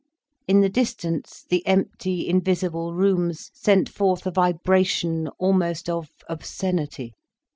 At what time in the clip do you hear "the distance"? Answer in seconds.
0.61-1.45